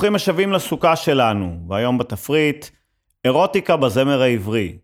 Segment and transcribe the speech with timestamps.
[0.00, 2.66] ברוכים השבים לסוכה שלנו, והיום בתפריט,
[3.24, 4.78] אירוטיקה בזמר העברי.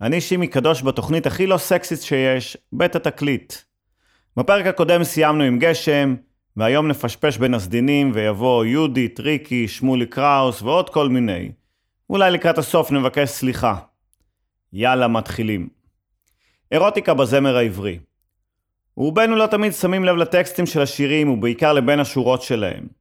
[0.00, 3.54] אני שימי קדוש בתוכנית הכי לא סקסיסט שיש, בית התקליט.
[4.36, 6.14] בפרק הקודם סיימנו עם גשם,
[6.56, 11.52] והיום נפשפש בין הסדינים ויבוא יהודית, ריקי, שמולי קראוס ועוד כל מיני.
[12.10, 13.76] אולי לקראת הסוף נבקש סליחה.
[14.72, 15.68] יאללה, מתחילים.
[16.72, 17.98] אירוטיקה בזמר העברי.
[18.96, 22.99] רובנו לא תמיד שמים לב לטקסטים של השירים ובעיקר לבין השורות שלהם.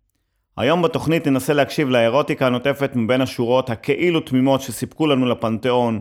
[0.60, 6.00] היום בתוכנית ננסה להקשיב לאירוטיקה הנוטפת מבין השורות הכאילו תמימות שסיפקו לנו לפנתיאון,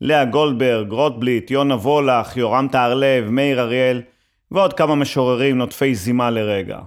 [0.00, 4.02] לאה גולדברג, רוטבליט, יונה וולך, יורם טהרלב, מאיר אריאל
[4.50, 6.78] ועוד כמה משוררים נוטפי זימה לרגע.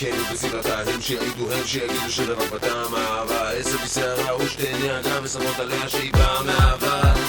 [0.00, 4.62] כן, ובזירתה, הם שיעידו, הם שיגידו שרק בטעם אהבה, עשב בשערה ושתי
[5.04, 7.19] גם מסמרות עליה שהיא באה מאהבה,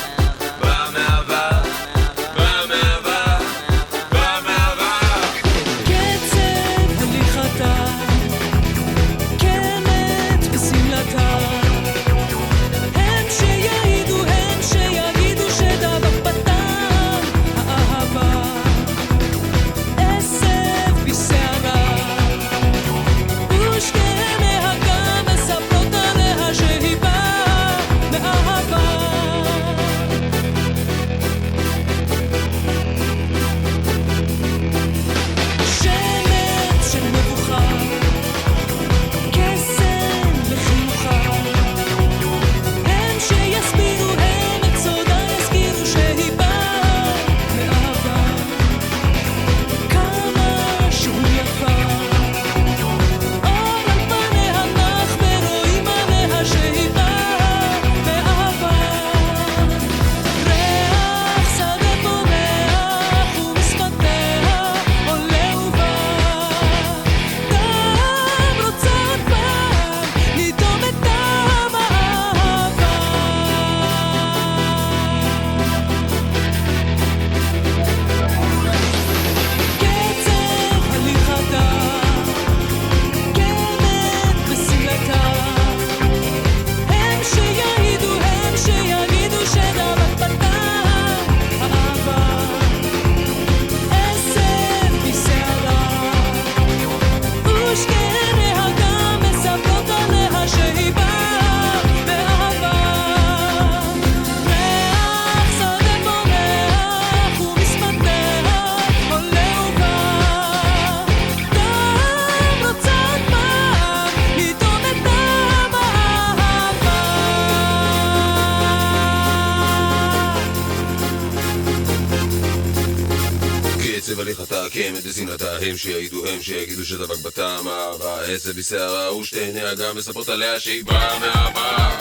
[125.61, 130.83] הם שיעידו הם שיגידו שדבק בטעם אהבה עשב בשערה ושתי עיניה גם מספרות עליה שהיא
[130.85, 131.99] באה מאהבה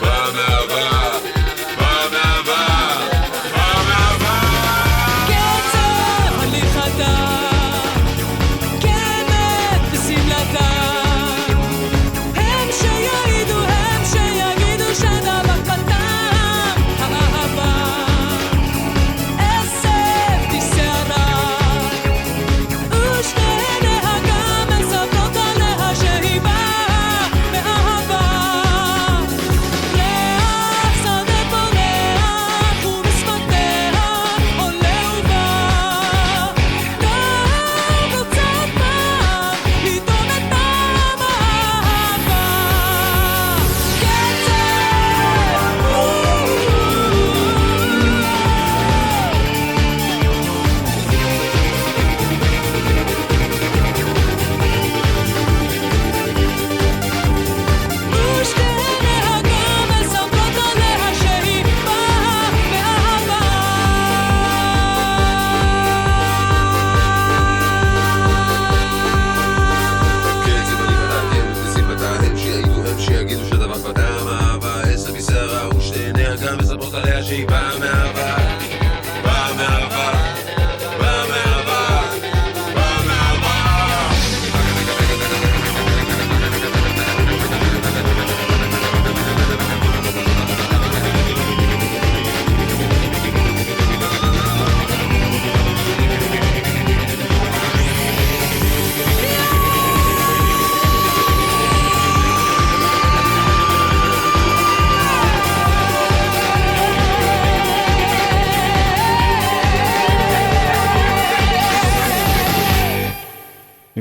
[0.00, 1.17] באה מאהבה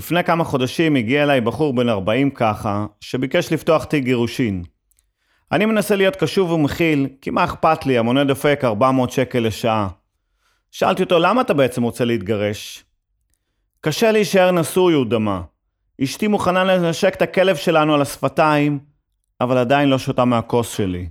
[0.08, 4.64] לפני כמה חודשים הגיע אליי בחור בן 40 ככה, שביקש לפתוח תיק גירושין.
[5.52, 9.88] אני מנסה להיות קשוב ומכיל, כי מה אכפת לי, המונה דופק 400 שקל לשעה.
[10.72, 12.84] שאלתי אותו, למה אתה בעצם רוצה להתגרש?
[13.82, 15.42] קשה להישאר נשוי, הוא דמה.
[16.04, 18.80] אשתי מוכנה לנשק את הכלב שלנו על השפתיים,
[19.42, 21.10] אבל עדיין לא שותה מהכוס שלי.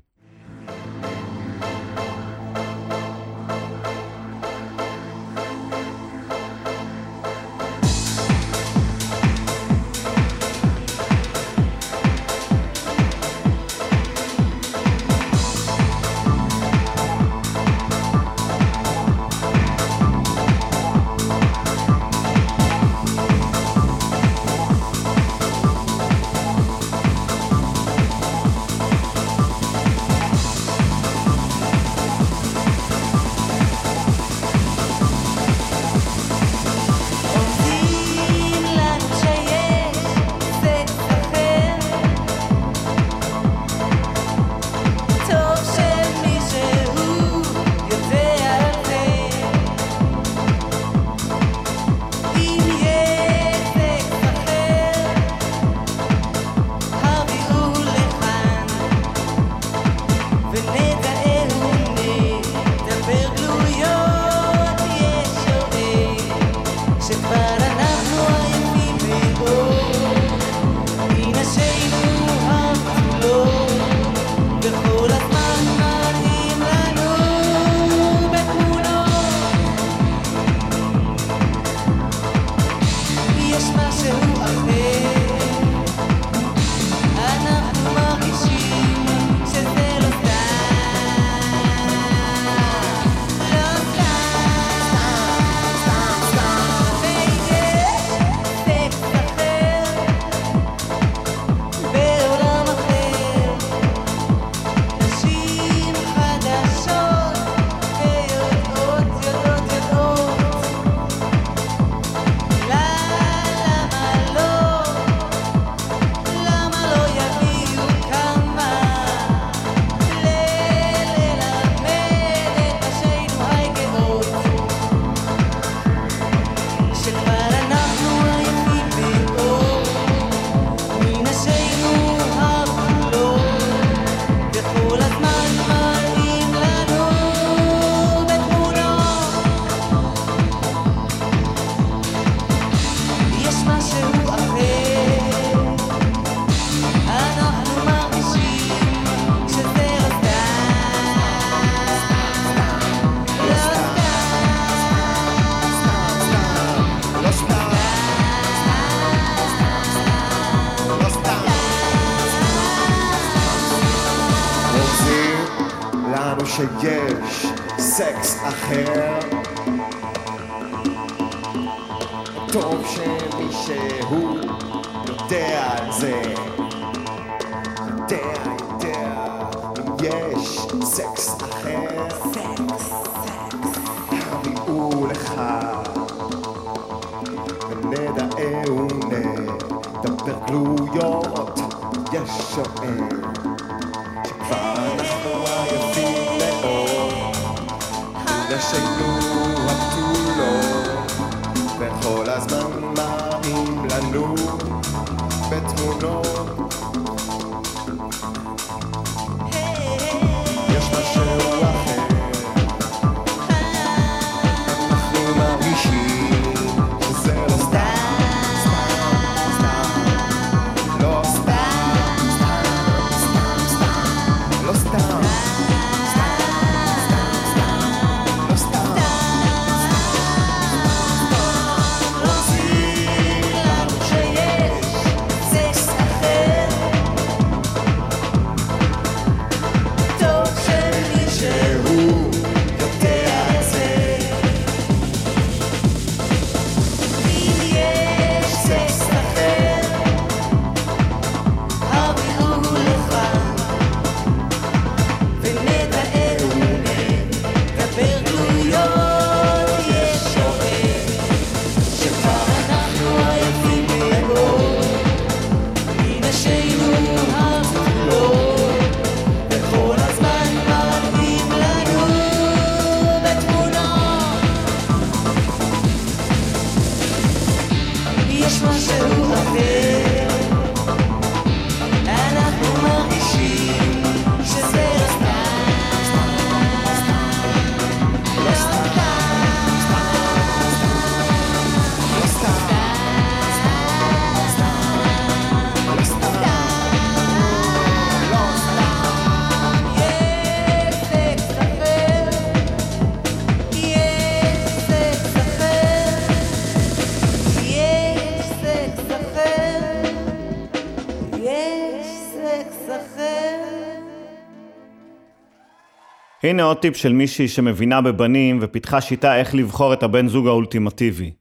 [316.47, 321.33] הנה עוד טיפ של מישהי שמבינה בבנים ופיתחה שיטה איך לבחור את הבן זוג האולטימטיבי.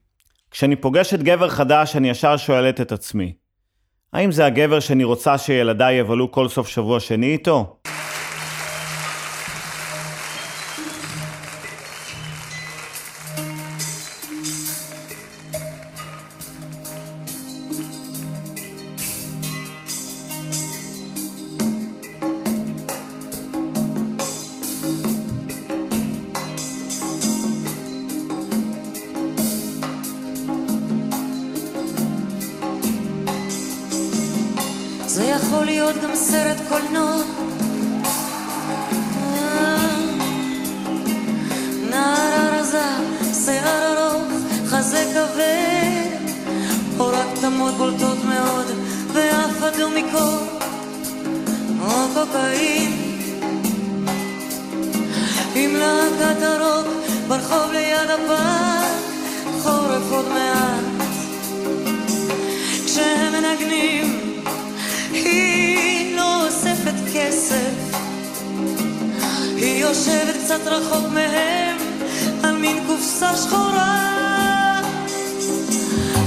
[0.50, 3.32] כשאני פוגשת גבר חדש, אני ישר שואלת את עצמי,
[4.12, 7.76] האם זה הגבר שאני רוצה שילדיי יבלו כל סוף שבוע שני איתו?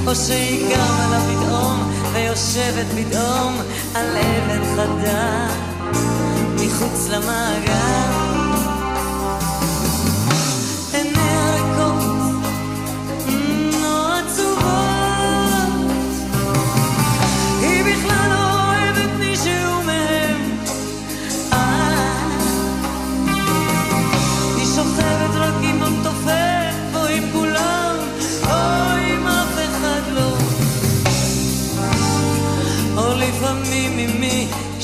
[0.09, 3.57] או שהיא קמה לה פתאום, ויושבת פתאום
[3.95, 5.47] על אבן חדה
[6.55, 8.08] מחוץ למעגל.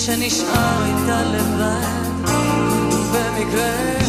[0.06, 2.30] שנשאר איתה לבד,
[2.92, 4.05] ובמקרה...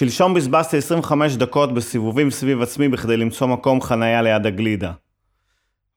[0.00, 4.92] שלשום בזבזתי 25 דקות בסיבובים סביב עצמי בכדי למצוא מקום חנייה ליד הגלידה.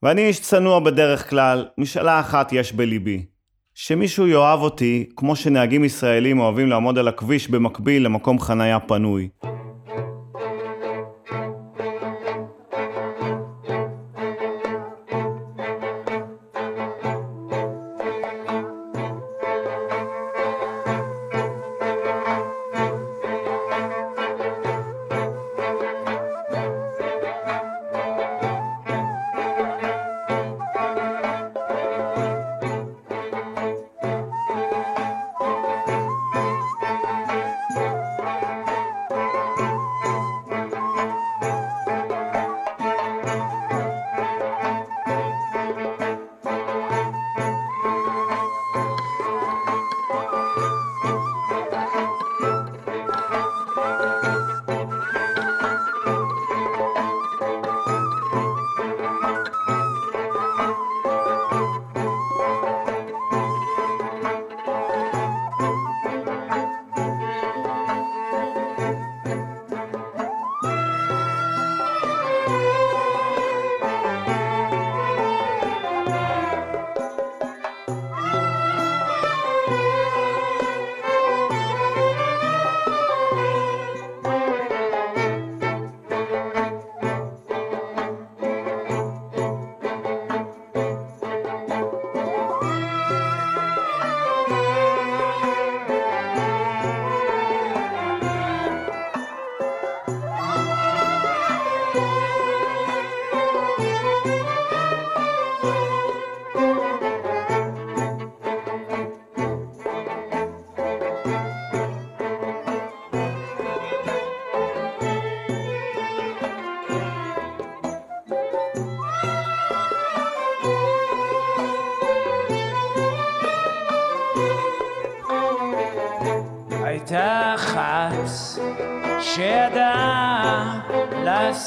[0.04, 3.26] ואני איש צנוע בדרך כלל, משאלה אחת יש בליבי.
[3.74, 9.30] שמישהו יאהב אותי כמו שנהגים ישראלים אוהבים לעמוד על הכביש במקביל למקום חנייה פנוי.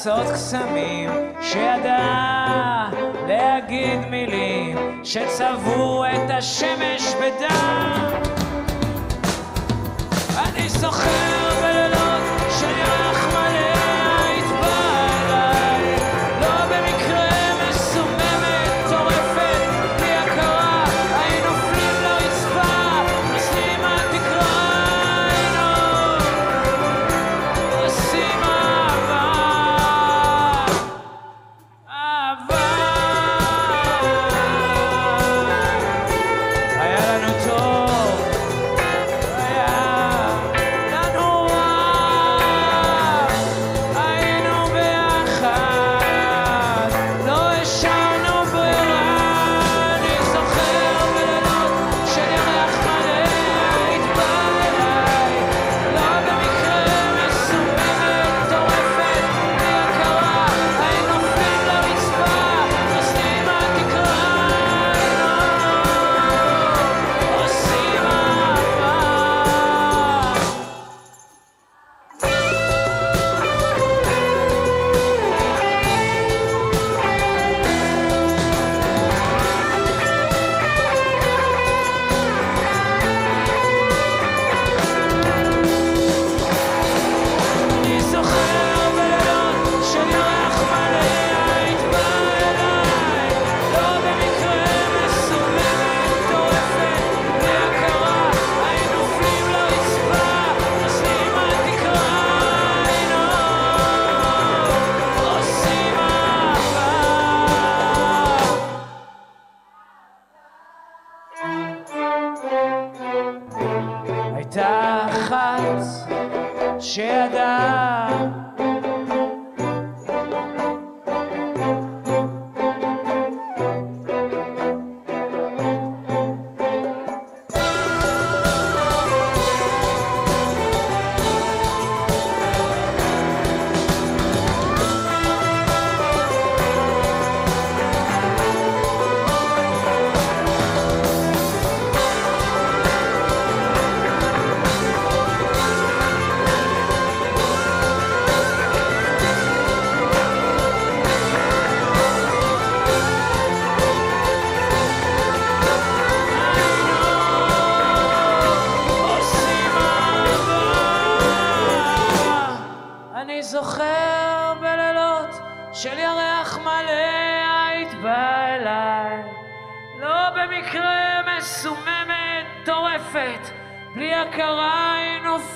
[0.07, 1.09] לעשות קסמים,
[1.41, 2.89] שידעה
[3.27, 5.86] להגיד מילים שצבעו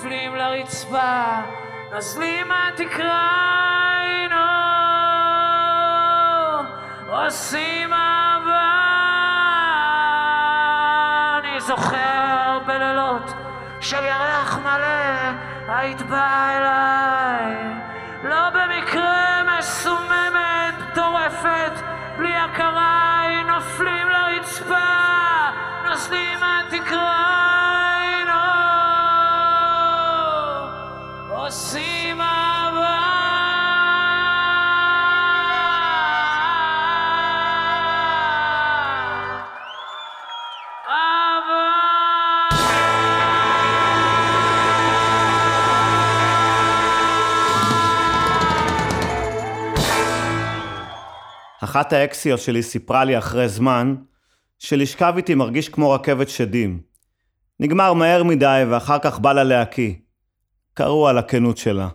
[0.01, 1.41] נופלים לרצפה
[1.91, 3.29] נוזלים מהתקרה
[3.99, 4.35] היינו
[7.07, 8.71] עושים אהבה.
[11.39, 13.33] אני זוכר בלילות
[13.79, 15.31] של ירח מלא
[15.67, 17.55] היית באה אליי.
[18.23, 21.81] לא במקרה מסוממת, טורפת,
[22.17, 24.75] בלי הכרה נופלים לרצפה.
[25.89, 27.30] נוסעים מהתקרה
[51.71, 53.95] אחת האקסיות שלי סיפרה לי אחרי זמן,
[54.59, 56.79] שלשכב איתי מרגיש כמו רכבת שדים.
[57.59, 59.93] נגמר מהר מדי ואחר כך בא לה להקיא.
[60.73, 61.87] קראו על הכנות שלה.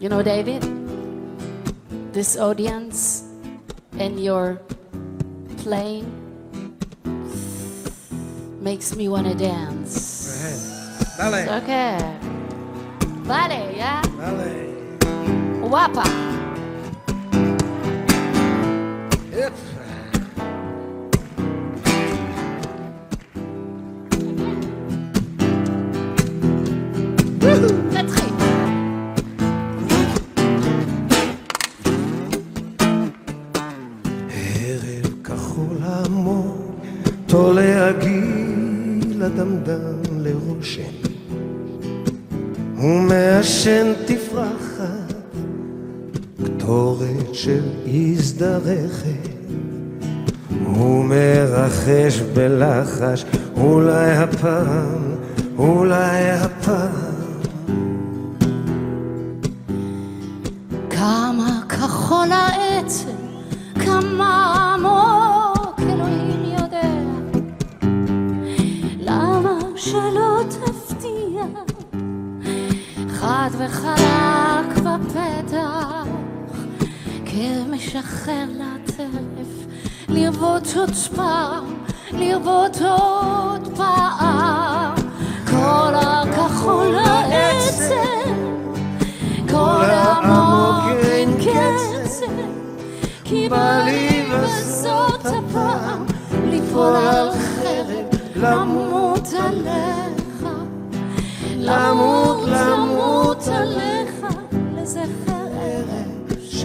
[0.00, 0.62] You know, David,
[2.12, 3.00] this audience
[3.98, 4.44] and your
[5.64, 6.06] playing
[8.68, 9.94] makes me want to dance.
[11.18, 11.98] Dale, Okay.
[11.98, 12.25] Vale, yeah?
[13.26, 14.00] Baleia.
[14.18, 14.66] Baleia.
[15.70, 16.25] Uapa.
[47.86, 49.28] הזדרכת,
[50.78, 53.24] ומרחש בלחש,
[53.56, 55.14] אולי הפעם,
[55.58, 56.55] אולי הפעם.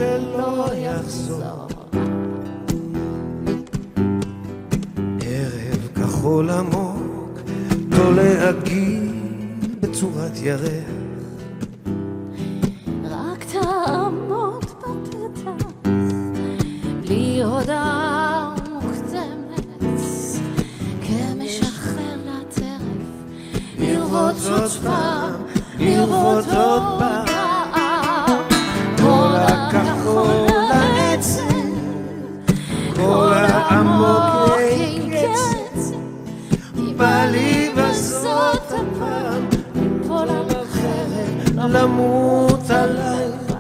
[0.01, 1.67] שלא יחזור.
[5.21, 7.39] ערב כחול עמוק,
[7.89, 9.11] תולה עגיל
[9.79, 10.89] בצורת ירח.
[13.09, 15.65] רק תעמוד בפתח,
[17.01, 19.65] בלי הודעה מוקדמת,
[21.01, 22.81] כמשחרר לטרף,
[23.79, 25.33] לראות עוד פעם,
[25.79, 27.30] לראות עוד פעם,
[30.01, 31.71] הכחול העצם,
[32.95, 33.33] כל
[34.59, 35.95] אין קצב,
[36.97, 43.53] בא לי בזאת הפעם, ליפול על החרב, למות עליך,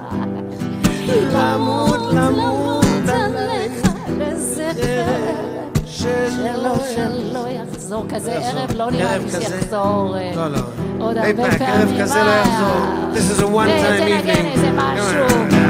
[1.33, 5.41] למות, למות עליך, לזכר
[5.85, 9.31] שלא, שלא יחזור, כזה ערב לא נראה לי?
[9.31, 10.59] שיחזור אה, לא, לא.
[10.99, 11.61] עוד הרבה פעמים.
[11.61, 12.29] ערב כזה לא?
[12.29, 12.85] יחזור.
[13.13, 14.45] This is a one time evening.
[14.45, 15.60] איזה משהו.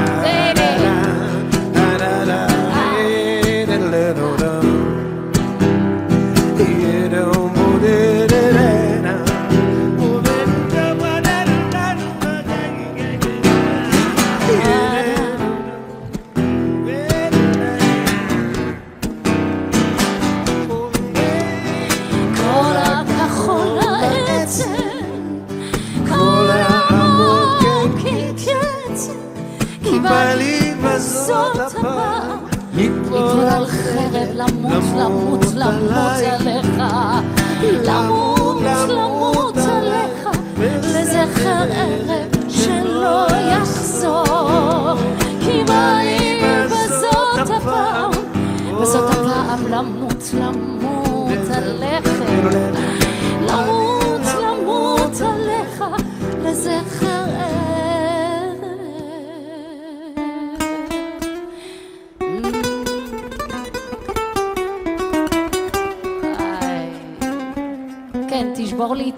[34.42, 36.51] חרב, למות, למות, למות עליך, למות,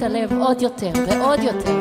[0.00, 1.80] הלב עוד יותר ועוד יותר.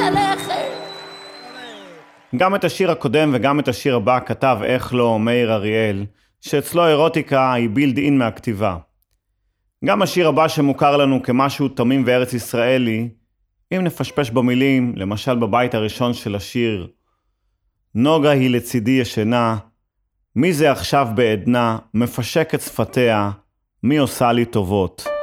[0.00, 0.54] עליכם.
[2.36, 6.06] גם את השיר הקודם וגם את השיר הבא כתב איך לא מאיר אריאל,
[6.40, 8.76] שאצלו אירוטיקה היא בילד אין מהכתיבה.
[9.84, 13.08] גם השיר הבא שמוכר לנו כמשהו תמים וארץ ישראלי,
[13.72, 16.88] אם נפשפש במילים, למשל בבית הראשון של השיר,
[17.94, 19.56] נוגה היא לצידי ישנה,
[20.36, 23.30] מי זה עכשיו בעדנה, מפשק את שפתיה,
[23.82, 25.17] מי עושה לי טובות.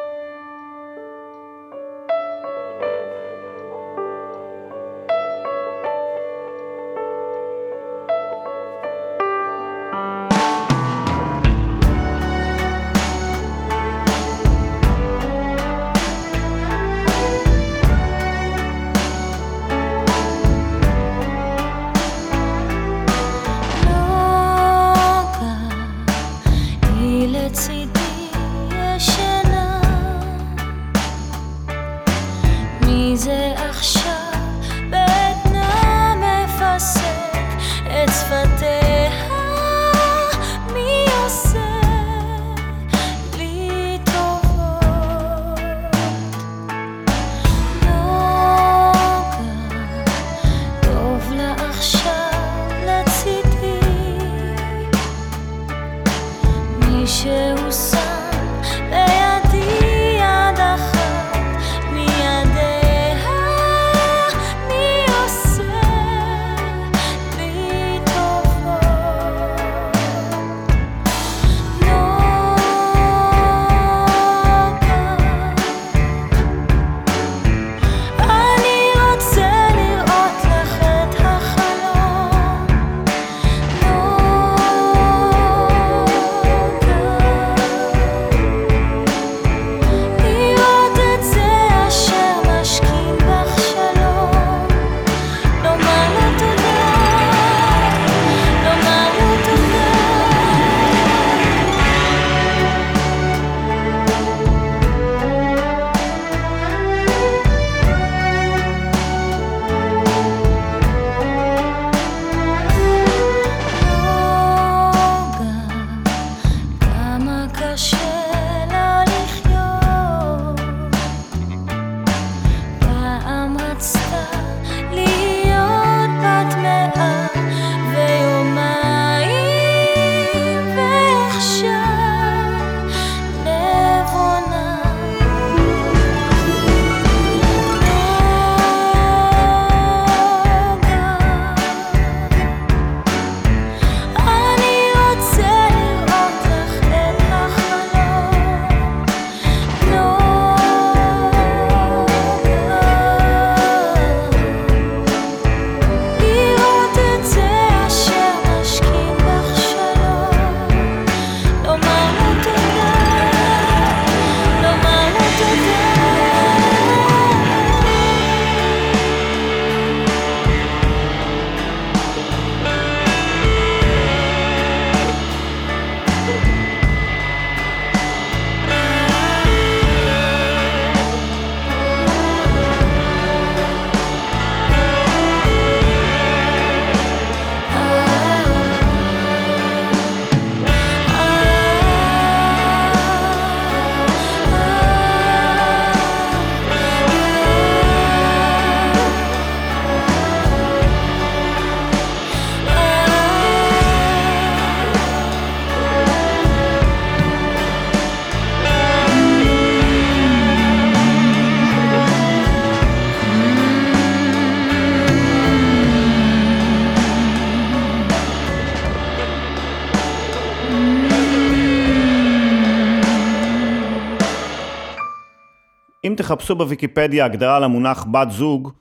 [226.25, 228.71] אם תחפשו בוויקיפדיה הגדרה למונח בת זוג,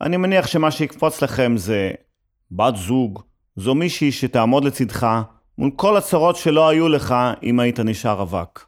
[0.00, 1.90] אני מניח שמה שיקפוץ לכם זה
[2.50, 3.22] בת זוג,
[3.56, 5.06] זו מישהי שתעמוד לצדך
[5.58, 8.66] מול כל הצרות שלא היו לך אם היית נשאר רווק.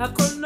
[0.00, 0.37] A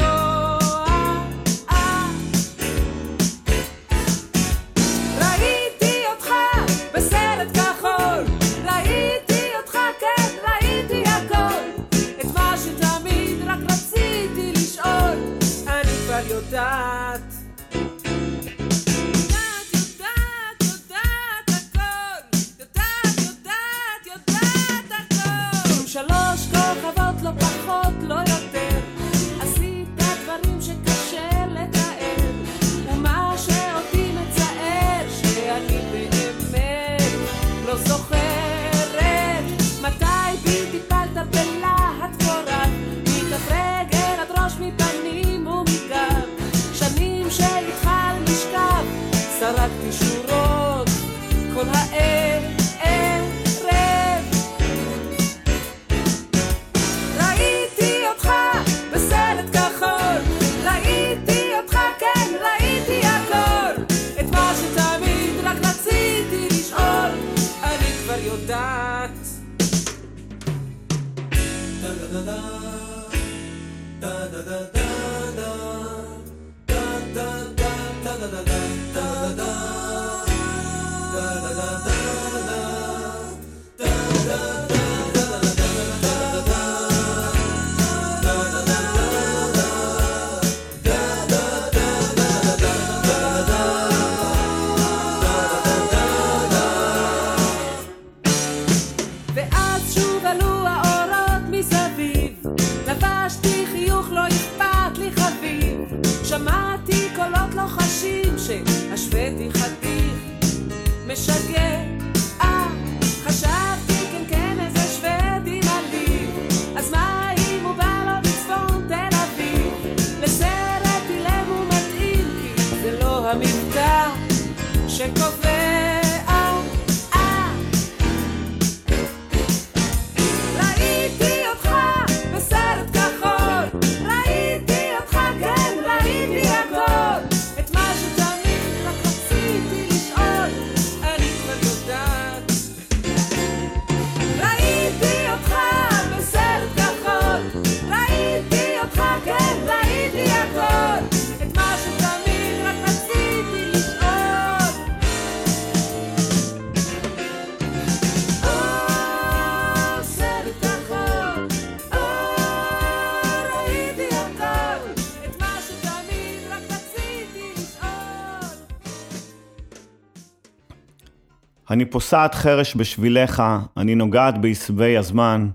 [171.73, 173.43] אני פוסעת חרש בשביליך,
[173.77, 175.49] אני נוגעת בעשבי הזמן,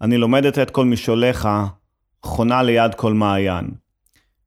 [0.00, 1.48] אני לומדת את כל משעוליך,
[2.22, 3.70] חונה ליד כל מעיין.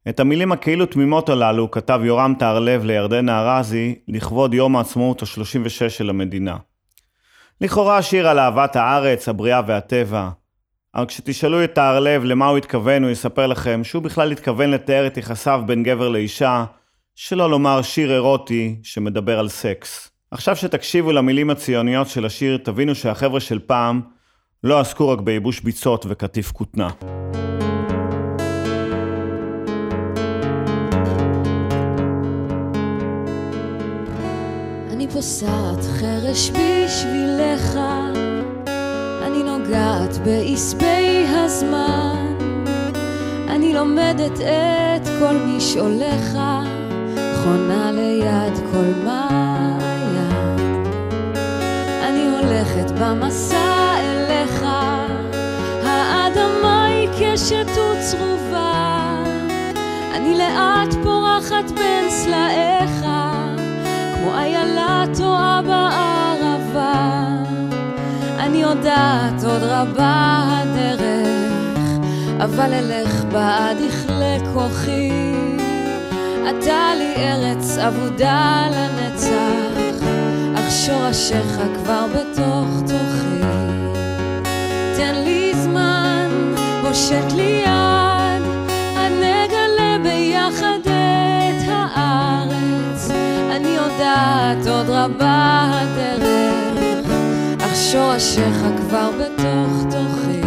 [0.10, 6.10] את המילים הכאילו תמימות הללו כתב יורם טהרלב לירדנה ארזי לכבוד יום העצמאות ה-36 של
[6.10, 6.58] המדינה.
[7.62, 10.30] לכאורה שיר על אהבת הארץ, הבריאה והטבע,
[10.96, 15.18] אבל כשתשאלו את טהרלב למה הוא התכוון, הוא יספר לכם שהוא בכלל התכוון לתאר את
[15.18, 16.66] יחסיו בין גבר לאישה,
[17.16, 20.11] שלא לומר שיר אירוטי שמדבר על סקס.
[20.34, 24.02] עכשיו שתקשיבו למילים הציוניות של השיר, תבינו שהחבר'ה של פעם
[24.64, 26.90] לא עסקו רק בייבוש ביצות וקטיף כותנה.
[34.92, 37.80] אני פוסעת חרש בשבילך,
[39.22, 42.36] אני נוגעת בעשבי הזמן,
[43.50, 46.36] אני לומדת את כל משעוליך,
[47.18, 49.81] האחרונה ליד כל מעיין.
[52.12, 54.66] אני הולכת במסע אליך,
[55.84, 59.16] האדמה היא קשת וצרובה.
[60.16, 63.06] אני לאט פורחת בין סלעיך,
[64.16, 67.28] כמו איילה טועה בערבה.
[68.40, 72.08] אני יודעת עוד רבה הדרך,
[72.40, 75.12] אבל אלך בעד יכלה כוחי.
[76.50, 79.71] אתה לי ארץ אבודה לנצח,
[80.72, 83.42] שורשיך כבר בתוך תוכי.
[84.96, 86.30] תן לי זמן,
[86.84, 88.44] הושט לי יד,
[88.98, 93.10] עד נגלה ביחד את הארץ.
[93.52, 97.06] אני יודעת עוד רבה הדרך,
[97.60, 100.42] אך שורשיך כבר בתוך תוכי.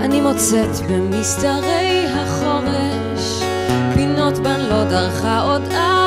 [0.00, 3.42] אני מוצאת במסתרי החורש
[3.94, 6.01] פינות בן לא דרכה עוד אהבה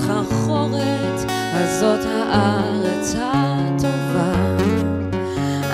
[0.00, 4.32] סחרחורת על זאת הארץ הטובה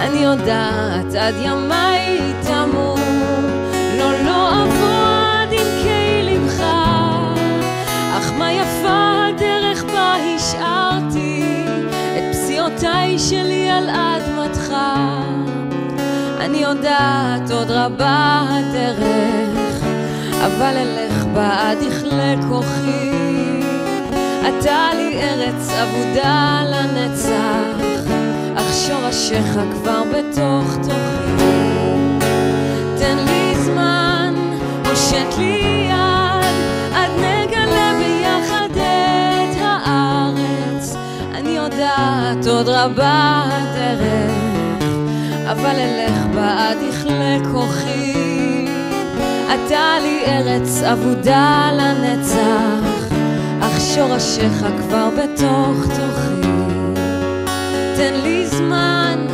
[0.00, 2.94] אני יודעת עד ימיי תמו
[3.98, 6.60] לא לא אבוא עד עמקי לבך
[8.18, 11.42] אך מה יפה הדרך בה השארתי
[12.18, 14.74] את פסיעותיי שלי על אדמתך.
[16.40, 19.84] אני יודעת עוד רבה הדרך,
[20.46, 23.25] אבל אלך בעד יכלה כוחי.
[24.48, 28.04] אתה לי ארץ אבודה לנצח,
[28.56, 31.46] אך שורשיך כבר בתוך תוכי.
[32.98, 34.34] תן לי זמן,
[34.88, 36.54] הושט לי יד,
[36.94, 40.96] עד נגלה ביחד את הארץ.
[41.34, 44.32] אני יודעת עוד רבה הדרך,
[45.46, 48.66] אבל אלך בעד יכלה כוחי.
[49.46, 52.95] אתה לי ארץ אבודה לנצח,
[53.96, 56.48] שורשיך כבר בתוך תוכי.
[57.96, 59.26] תן לי זמן,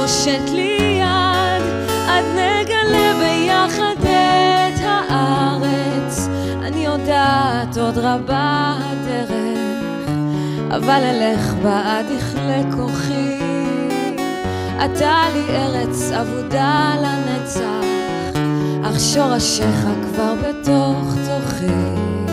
[0.00, 1.62] הושט לי יד,
[2.08, 6.28] עד נגלה ביחד את הארץ.
[6.62, 10.10] אני יודעת עוד רבה הדרך,
[10.70, 13.38] אבל אלך בעד יכלה כוחי.
[14.84, 17.86] אתה לי ארץ אבודה לנצח,
[18.84, 22.23] אך שורשיך כבר בתוך תוכי.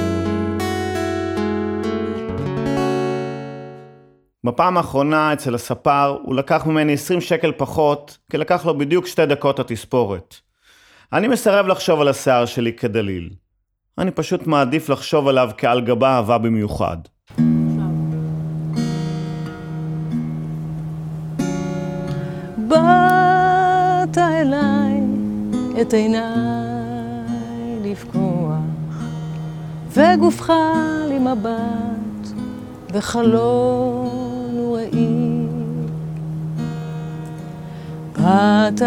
[4.43, 9.25] בפעם האחרונה אצל הספר הוא לקח ממני 20 שקל פחות, כי לקח לו בדיוק שתי
[9.25, 10.35] דקות התספורת.
[11.13, 13.29] אני מסרב לחשוב על השיער שלי כדליל.
[13.97, 16.97] אני פשוט מעדיף לחשוב עליו כעל גבה אהבה במיוחד.
[22.57, 25.01] באת אליי
[25.81, 27.29] את עיניי
[27.83, 28.57] לפקוח,
[29.93, 30.53] וגופך
[31.07, 31.19] לי
[32.93, 34.30] בחלון
[34.81, 35.47] וראי.
[38.17, 38.81] באת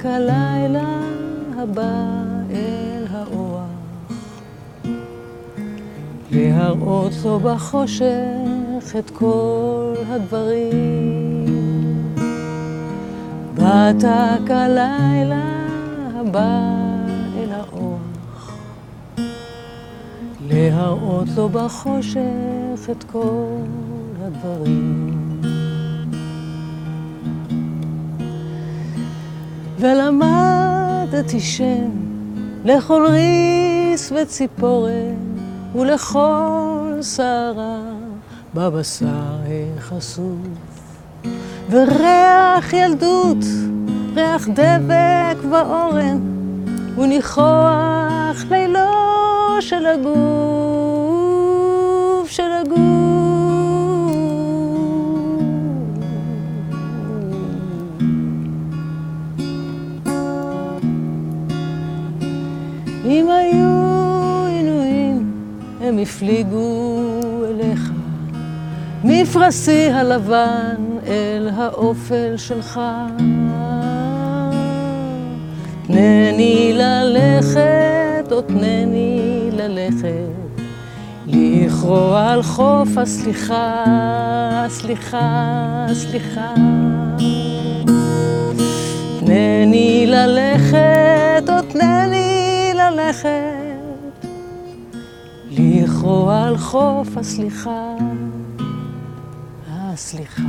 [0.00, 1.00] כלילה
[1.56, 2.04] הבא
[2.50, 3.68] אל האוח,
[6.30, 11.46] להראות לו בחושך את כל הדברים.
[13.54, 14.04] באת
[14.46, 15.44] כלילה
[16.14, 16.60] הבא
[17.36, 18.56] אל האוח,
[20.48, 23.56] להראות לו בחושך את כל
[24.22, 25.27] הדברים.
[29.80, 31.90] ולמדתי שם
[32.64, 35.14] לכל ריס וציפורן
[35.74, 37.80] ולכל שערה
[38.54, 39.36] בבשר
[39.78, 40.38] החשוף.
[41.70, 43.44] וריח ילדות,
[44.14, 46.18] ריח דבק ואורן,
[46.98, 48.80] וניחוח לילו
[49.60, 50.67] של הגוף,
[65.98, 67.00] הפליגו
[67.50, 67.90] אליך.
[69.04, 70.74] מפרשי הלבן
[71.06, 72.80] אל האופל שלך.
[75.86, 80.60] תנני ללכת, או תנני ללכת,
[81.26, 83.84] לכרוע על חוף הסליחה,
[84.68, 86.54] סליחה, סליחה.
[89.20, 93.57] תנני ללכת, או תנני ללכת,
[96.08, 97.94] לכרוע על חוף הסליחה.
[99.68, 100.42] הסליחה.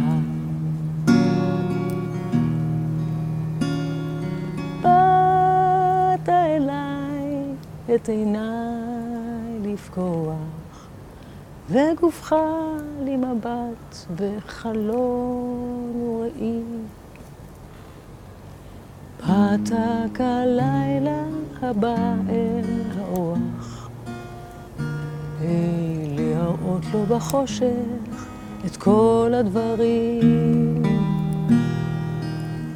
[7.95, 10.87] את עיניי לפקוח,
[11.69, 12.35] וגופך
[13.03, 16.61] לי מבט בחלון וראי.
[19.17, 21.23] פתק הלילה
[21.61, 23.58] הבא אל האורח,
[25.41, 27.63] היי להראות לו בחושך
[28.65, 30.83] את כל הדברים.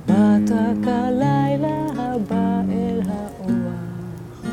[0.05, 4.43] פתק הלילה הבא אל האורח,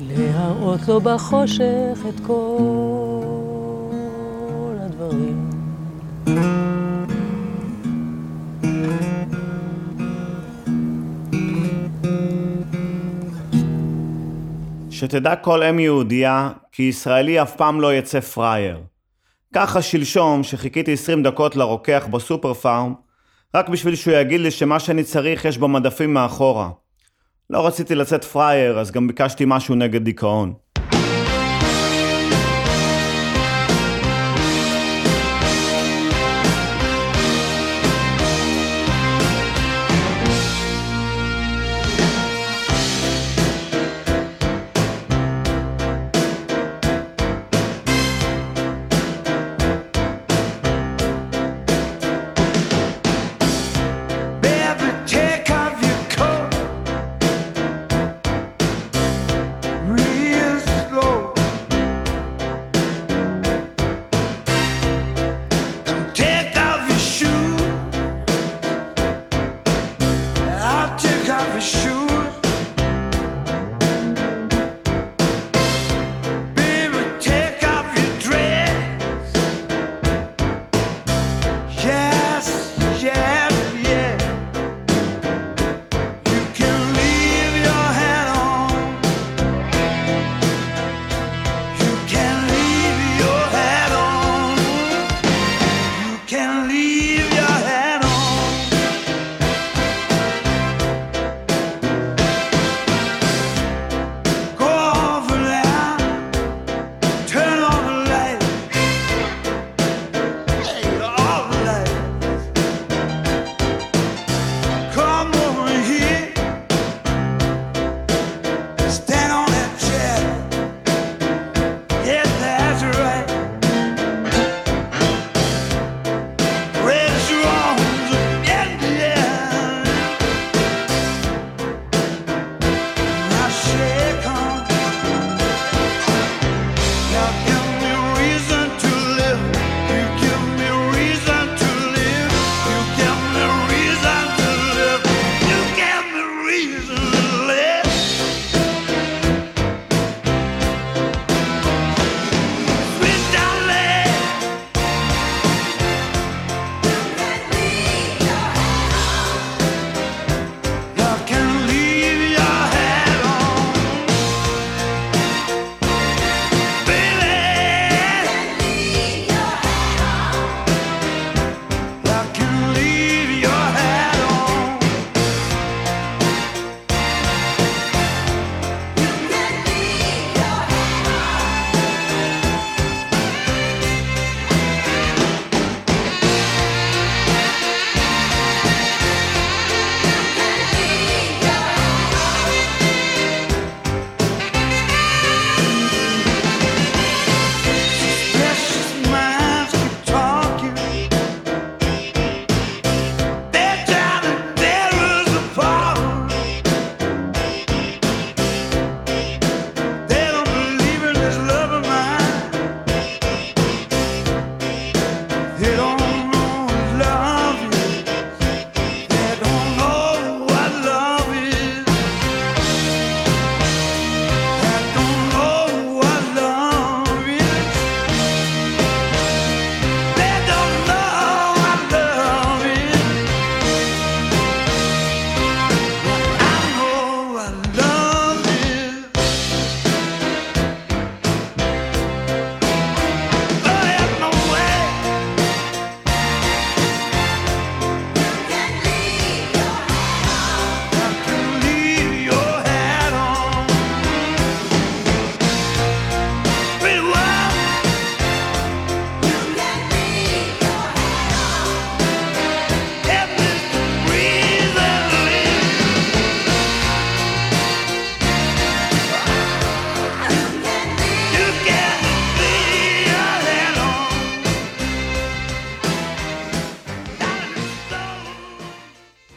[0.00, 3.14] להראות לו בחושך את כל
[4.80, 5.50] הדברים.
[14.90, 18.80] שתדע כל אם יהודייה, כי ישראלי אף פעם לא יצא פראייר.
[19.54, 22.94] ככה שלשום, שחיכיתי 20 דקות לרוקח בסופר פארם,
[23.54, 26.70] רק בשביל שהוא יגיד לי שמה שאני צריך יש במדפים מאחורה.
[27.50, 30.54] לא רציתי לצאת פראייר, אז גם ביקשתי משהו נגד דיכאון.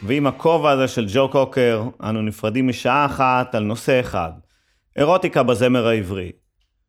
[0.08, 4.30] ועם הכובע הזה של ג'ו קוקר, אנו נפרדים משעה אחת על נושא אחד,
[4.96, 6.32] אירוטיקה בזמר העברי.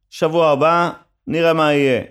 [0.09, 0.89] שבוע הבא,
[1.27, 2.01] נראה מה יהיה.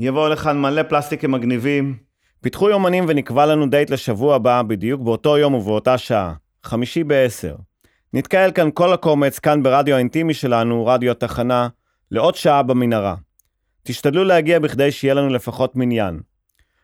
[0.00, 1.96] יבואו לכאן מלא פלסטיקים מגניבים.
[2.40, 6.34] פיתחו יומנים ונקבע לנו דייט לשבוע הבא, בדיוק באותו יום ובאותה שעה,
[6.64, 7.54] חמישי בעשר.
[8.12, 11.68] נתקהל כאן כל הקומץ, כאן ברדיו האינטימי שלנו, רדיו התחנה,
[12.10, 13.14] לעוד שעה במנהרה.
[13.82, 16.20] תשתדלו להגיע בכדי שיהיה לנו לפחות מניין.